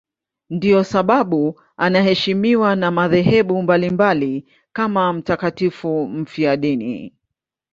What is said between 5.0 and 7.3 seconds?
mtakatifu mfiadini.